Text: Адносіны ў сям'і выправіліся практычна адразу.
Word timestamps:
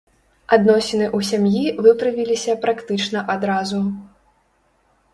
Адносіны 0.55 1.05
ў 1.07 1.19
сям'і 1.29 1.75
выправіліся 1.89 2.57
практычна 2.67 3.19
адразу. 3.37 3.87